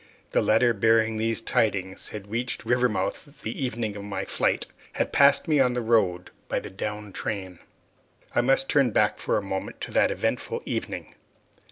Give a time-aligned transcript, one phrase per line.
[0.31, 5.47] The letter bearing these tidings had reached Rivermouth the evening of my flight had passed
[5.47, 7.59] me on the road by the down train.
[8.33, 11.13] I must turn back for a moment to that eventful evening.